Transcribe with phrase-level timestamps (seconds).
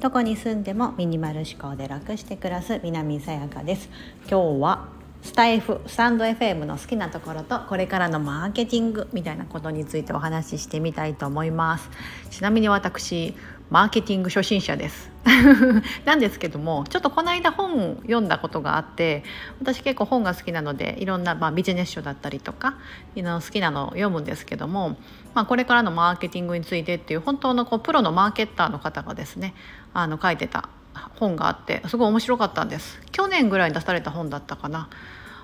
[0.00, 3.88] どこに住んでもミニマル思考で楽して暮らす南さやかです。
[4.30, 4.88] 今日は
[5.22, 11.90] スタイフスタンド FM の好きなところとこれからのマーケティングみたいなことについてお話ししてみたいと思います。
[12.30, 13.34] ちなみに私
[13.68, 15.15] マーケティング初心者です。
[16.04, 19.24] なんですけどもちょっとこの間本を読んだことがあって
[19.60, 22.74] 私結構本が好きなのでいろんな、まあ、ビジネス書だったりとか
[23.14, 24.96] 好きなのを読むんですけども、
[25.34, 29.54] まあ、これからのマーケティングについてっていう本当のこうプロのマーケッターの方がですね
[29.92, 30.68] あの書いてた
[31.16, 34.88] 本があってすごい面白かったんです去年ぐらいに出された本だったかな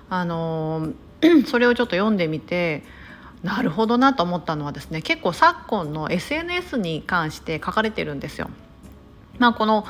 [0.09, 0.93] あの
[1.45, 2.83] それをちょっと読んでみて
[3.43, 8.49] なるほどなと思ったのはですね結構昨今の SNS に関して書かれてるんですよ。
[9.39, 9.85] まあ、この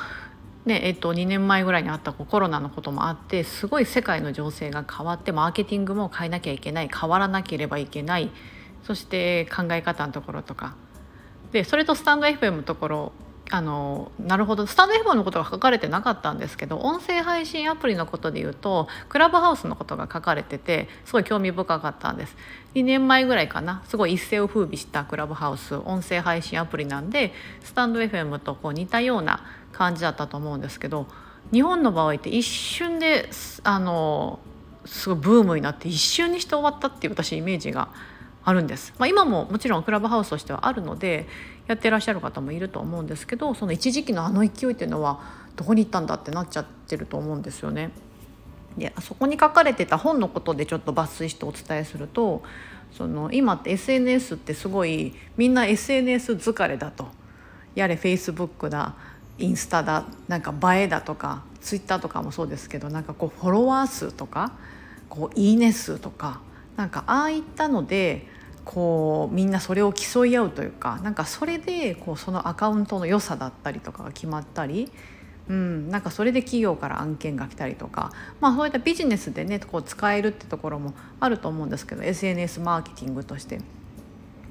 [0.64, 8.30] ねえっと、2年前ぐらいにあったコロナのこともあってすごい世界の情勢が変わってマーケティングも変えなきゃいけない変わらなければいけない
[8.82, 10.76] そして考え方のところとか。
[11.52, 13.12] でそれとスタンド FM のところ
[13.50, 14.66] あのなるほど。
[14.66, 22.36] スタンド FM のことが書かれてなかったんですけど音声配信アプリのことで言うとクラブハウスのことが書かれててすごい興味深かったんです。
[22.74, 23.82] 2年前ぐらいかな。
[23.86, 31.06] すごい一世を風靡したクラブハウス音声配信アプリなんでスタンド FM とこう似たような感じだったと思うんですけど
[31.52, 33.28] 日本の場合って一瞬で
[33.62, 34.38] あの
[34.86, 37.88] すごいブームになって一瞬にして終わったっていう私イメージが
[38.44, 41.26] あるんです、まあ、今ももちろんクラブハウスとしてはあるので
[41.66, 45.20] やってらっしゃる方もいると思うんですけどその一時期のあの勢いっていうのは
[45.56, 47.90] どこに行ったんだってなっちゃってると思うんですよね。
[48.76, 52.42] でそこに書かれてた本のことでちょっと抜粋してお伝えすると
[52.92, 57.06] その今って SNS ってすごいみんな SNS 疲れだと
[57.76, 58.94] やれ Facebook だ
[59.38, 64.52] インスタだなんか映えだとかツイッターとかもそうですけどなんかこうフォロワー数とか
[65.08, 66.40] こういいね数とか
[66.76, 68.26] なんかああいったので
[68.64, 74.90] こうみんなそれを競い合うというかなんかそれでこうそのアカウントの良さだったりとかが決まったり、
[75.48, 83.60] うん、なんかそれで企業から案件が来たりとか、まあ、そういったビジネスでねこう使えるってところもあると思うんですけど SNS マーケティングとして。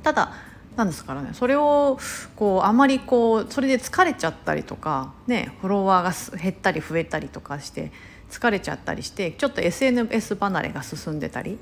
[0.04, 0.34] ただ
[0.76, 2.00] なんですからねそれを
[2.36, 7.92] こうあまりこうそれで疲れちゃったりとか、ね、フォロワーが減ったり増えたりとかして
[8.30, 11.60] 疲れちゃったりしてちょっと SNS 離れが進んでたり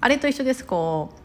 [0.00, 1.19] あれと一緒ですこう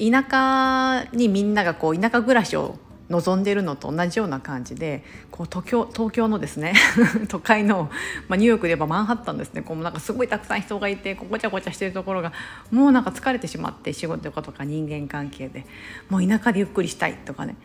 [0.00, 2.78] 田舎にみんながこう田舎暮らしを
[3.10, 5.02] 望んでるのと同じような感じで
[5.32, 6.74] こう東京東京のですね
[7.28, 7.90] 都会の、
[8.28, 9.62] まあ、ニューヨークで言えばマンハッタンですね。
[9.62, 12.32] こうなんかすごいたくさん人がいてこうごちゃごちゃしてるところが
[12.70, 15.66] もうなんか疲れてしまって仕事とか人間関係で。
[16.08, 17.56] もう田舎でゆっくりしたいとかね。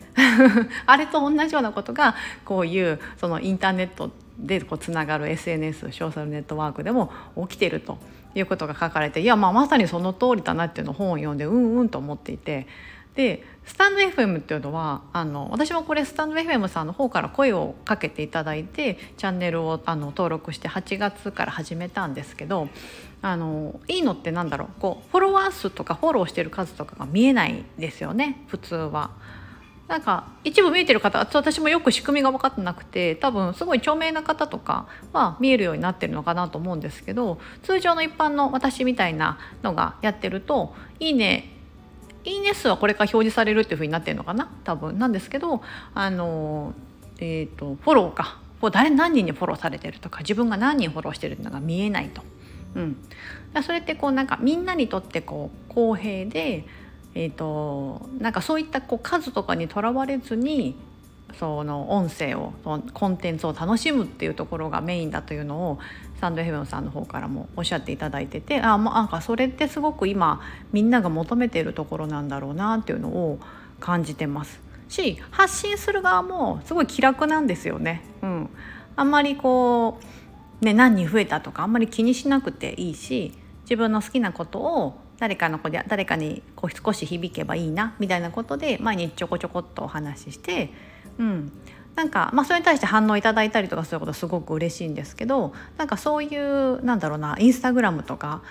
[0.84, 7.12] あれと同じようなことがこういうそのインターネットでこうつながる SNS ソーシャルネットワークでも
[7.48, 7.98] 起きてると。
[8.38, 12.66] いうことが書かれていやまあまさにその通りだなっていうのを本を読んでうんうんと思っていて
[13.16, 22.68] でスタンド FM っていうのはあの私もこれスタンド FM さんの方から声をかけていただいてチャンネルをあの登録して8月から始めたんですけど
[23.22, 29.10] あのいいのってなんだろうこうフォロワー数とかフォローしてる数とかが見えないですよね普通は。
[29.88, 41.52] なんか一部見えてる方私もよく仕組みが分かってなくて多分すごい著名な方とかは見えるようになってるのかなと思うんですけど通常の一般の私みたいなのがやってると「いいね」
[42.24, 45.62] いいね数はこれから表示されるっていうふうになってるのかな多分なんですけど
[45.94, 46.74] あの、
[47.18, 48.40] えーと、フォローか
[48.72, 52.22] 誰何人にフォローされてるとか自分が何人フォローしてるのが見えないと。
[52.74, 52.96] うん、
[53.62, 56.66] それってこうなんかみんなにとってこう公平で
[57.18, 60.76] えーと、なんかそういったこう数とかにとらわれずに
[61.40, 65.78] その音声をそのコンテンツを楽しむっていうところがメインだというのを
[66.20, 73.38] サンドヘブンさんの方からもおっしゃっていただいててあなんかそれってすごく今みんなが求めているところなんだろうなっていうのを
[73.80, 74.60] 感じてます
[74.90, 78.04] し発信する側もすごい気楽なんですよね。
[78.22, 78.50] うん、
[78.94, 80.00] あんまりこ
[80.60, 90.70] うね何人増えたとかあんまり気にしなくていいし自分の好きなことを誰かの子で誰かにこう少し響けばいいなみたいなことで毎日ちょこちょこっとお話しして、
[91.18, 91.52] うん、
[91.94, 98.42] なんか、まあ、それに対して反応いただいたりとかすることすごく嬉しいんですけどなんかそういうなんだろうなインスタグラムとか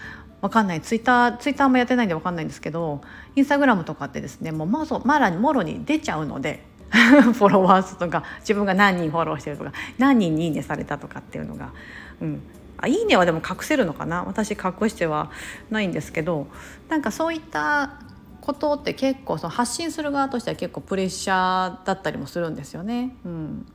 [0.42, 0.82] わかんない。
[0.82, 3.02] ツイッターツイッターもやってないんでわかんないんですけど
[3.36, 11.72] インスタグラムとかってですねもうまずまだもろに出ちゃうので フォロワー数とか自分が何人フォローしてるとか何人にいいねされたとかっていうのが、
[12.22, 12.42] うん、
[12.86, 14.24] あいいねはでも隠せるのかな？
[14.24, 15.32] 私隠しては
[15.70, 16.48] ないんですけど
[16.88, 18.00] なんかそういった
[18.42, 23.16] ことって結構その発信する側としては結構プレッシャーだったりもするんですよね。
[23.26, 23.66] うん、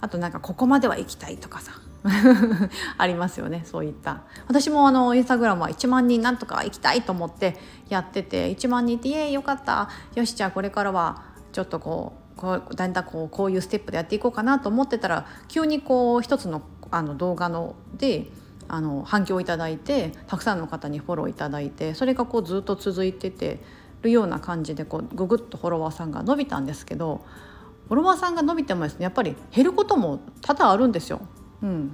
[0.00, 1.72] あとなんかここまでは行きたいとかさ。
[2.98, 4.22] ありますよねそういった。
[4.46, 7.56] 私もあのインスタグラムは1万人なんとか行きたいと思って
[7.88, 9.88] やってて1万人って「イエーイよかった。
[10.14, 11.22] よしじゃあこれからは
[11.52, 18.30] ちょっとこうこうだんだんこうこういうステップでやっていこうかなと思ってたら急にこう一つのあの動画ので
[18.68, 23.60] あの反響をいただいてたくさんの方にフォローいただいてそれがこうずっと続いてて
[24.02, 27.24] るような感じでこうググッとフォロワーさんが伸びたんですけど
[27.88, 31.20] フォロワーさんが伸びてもですねやっぱり減ることも多々あるんですよ。
[31.62, 31.92] うん、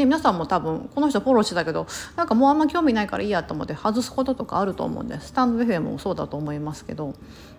[0.00, 1.86] で皆さんも多分この人フォローしてたけど
[2.16, 7.14] なんかもうあんま興味ないからいいやと思って外すこととかあると思うんですスタンド FM もそうだと思いますけど、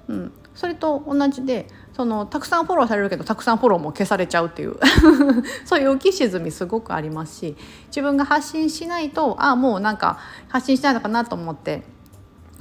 [0.07, 4.75] うん、それと同じでそのたくさんフォローされるけどたくさんフォローも消されちゃうっていう
[5.65, 7.55] そういう浮き沈みすごくありますし
[7.87, 10.17] 自分が発信しないとああもうなんか
[10.49, 11.83] 発信しないのかなと思って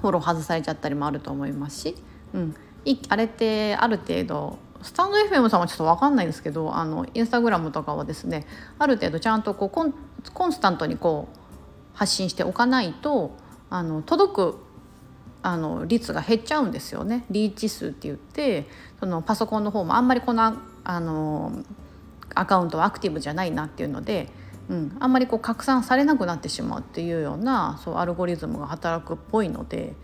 [0.03, 1.97] フォロー外されちゃったりもあると思いますし、
[2.35, 2.55] うん、
[3.09, 8.47] あれってある程度スタンド FM さんはちょっと分かんないんですけどあのインスタグラムとかはですね
[8.79, 9.95] ある程度ちゃんとこうコン
[10.33, 11.39] コンスタントにこう
[11.95, 13.37] 発信しておかないと
[13.69, 14.55] あの届く
[15.43, 17.25] あの率が減っちゃうんですよね。
[17.31, 18.69] リーチ数って言って
[18.99, 20.55] そのパソコンの方もあんまりこの
[20.85, 21.53] あの
[22.35, 24.29] アカウントはアクティブじゃないなっていうので、
[24.69, 29.95] うん、あんまりこう拡散されなくなってしまうっていうようなそうアルゴリズムが働くっぽいので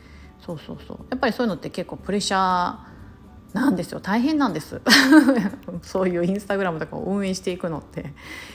[0.44, 0.98] そうそうそう。
[1.10, 2.95] やっぱりそういうのって結構プレッシャー
[3.52, 4.00] なんですよ。
[4.00, 4.80] 大変なんです。
[5.82, 8.12] そういうインスタグラムとかを運営していくのって。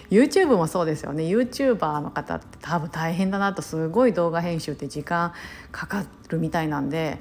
[0.09, 1.23] YouTube もそうですよね。
[1.23, 3.61] YouTuber の方って多分大変だなと。
[3.61, 5.33] すごい動画編集って時間
[5.71, 7.19] かかるみたいなんで。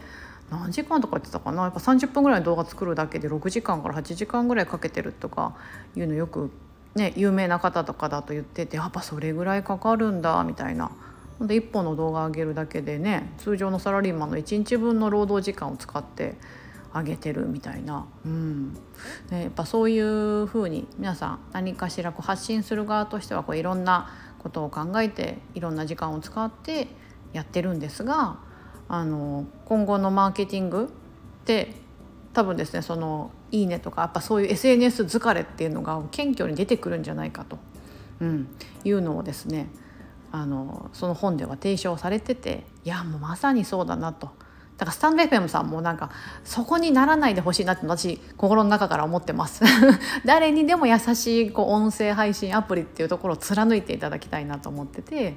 [0.51, 1.63] 何時間とか言ってたかな？
[1.63, 5.55] やっぱ30分ぐらいの動画作るだけで6時間から8時間ぐらいかけてるとか
[5.97, 6.51] いうのよく
[6.97, 10.91] ね有名な方とかだと言っててやっぱそれぐらいかかるんだみたいな。
[11.39, 16.37] ほんで1本の動画上げるだけでね通常のサラリーマンの1日分の労働時間を使って
[16.93, 18.75] 上げてるみたいな、うん。
[19.31, 26.89] ね、やっぱそういうふうに皆さん何かしらこう発信する側としてはこういろんなことを考えていろんな時間を使って
[27.33, 28.39] やってるんですが
[28.89, 30.85] あの今後のマーケティング
[31.43, 31.75] って
[32.33, 37.59] 多分ですねその「いいね」とかやっぱそういう SNS 疲れっていうのが謙虚に出てくるんじゃないかと、
[38.21, 38.49] うん、
[38.85, 39.69] いうのをですね
[40.33, 44.31] あのその本では提唱されてていやもうまさにそうだなと。
[44.81, 46.11] だからスタンド FM さんもなんか
[46.43, 49.63] そこにならないでほしいなって私心の中から思ってます。
[50.25, 55.37] 誰にでも優しいこう音声配信アプリっていうところを貫いていただきたいなと思ってて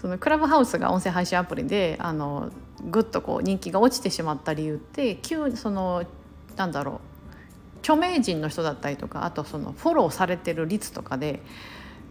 [0.00, 2.50] そのクラブハウスが音声配信アプリであの
[2.88, 6.04] ぐっとこう人気が落ちてしまった理由って急にその
[6.54, 7.00] なんだろ
[7.72, 11.42] う著名人の人だったりとかあとそのフォローされてる率とかで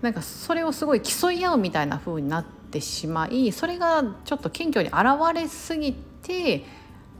[0.01, 6.65] なんかそれをすごい競い合うみたいな風になってしまいそれがちょっと謙虚に現れすぎてて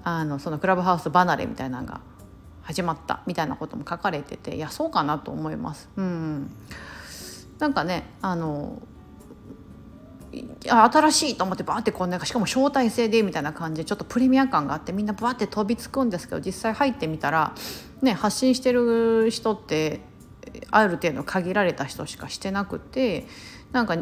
[0.03, 2.01] あのそのクラブハウス離れみたいなのが
[2.63, 5.89] 始まったみたいなことも書かれてていやそうかなと思います。
[5.97, 6.49] うん、
[7.59, 8.81] なんかねあの
[10.65, 17.53] 新しいと思ってバーってこうなんかしかも招待制でみたいな感じでちょっとプレミア感があってみんなバーって飛びつくんですけど実際入ってみたら、
[18.01, 20.01] ね、発信してる人って
[20.71, 23.27] ある程度限られた人しかしてなくて
[23.71, 23.95] なんか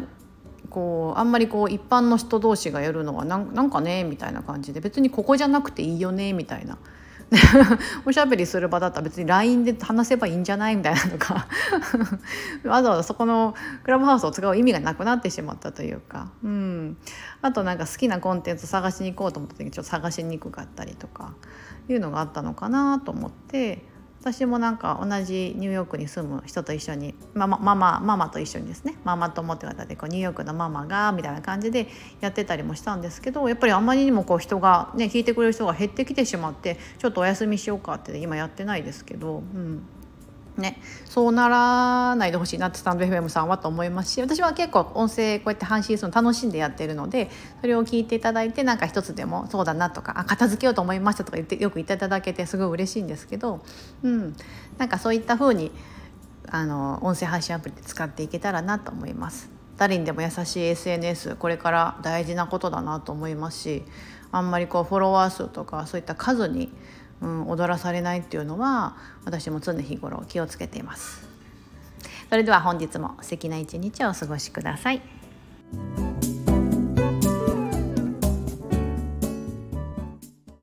[0.72, 6.78] こうあんまりこう一般の人同士がやるのはなんかねみたいな感じで別にここじゃなくていいよねみたいな。
[8.04, 10.76] おしゃべりする場だったら別に LINE で話せばいいんじゃない？
[10.76, 11.46] みたいなとか
[12.64, 13.54] わざわざそこの
[13.84, 16.98] クラブハウスを使う意味がなくなってしまったというか、うん、
[17.40, 21.32] あとなんか好きなコンテンツ探しに行こうと思った時にちょっと探しにくかったりとか
[21.88, 23.91] いうのがあったのかなと思って。
[24.22, 31.88] 私もなんか同じニューヨークに住む人と一緒にママママママと一緒にですねママ友って方でこうニューヨークのママがみたいな感じで
[32.20, 39.82] やってたりもしたんですけどやっぱりあまりにもこう人がね聞いてくれる人が減ってきてしまってちょっとお休みしようかって今やってないですけど、うん、
[40.56, 47.30] ね、そうならないでほしいなってスタンド FM さんはと思いますし私は結構音声こうやって配信するの楽しんでやってるので
[47.62, 53.64] それを聞いていただいてなんか一つでもそうだなとかあ片付けようと思いましたとか言ってよく言っていただけてすごい嬉しいんですけど、
[54.02, 54.36] うん、
[54.76, 55.72] なんかそういった風に
[56.48, 59.50] あの音声配信アプリで使っていけたらなと思います。
[59.78, 63.82] 誰にでも優しい SNS これから大事なことだなと思いますし
[64.30, 66.70] あんまりこうフォロワー数とかそういった数に
[67.22, 71.28] うん、踊らされないっていうのは私も常日頃気をつけています。
[72.28, 75.02] それでは本日も素敵な一日をお過ごしください。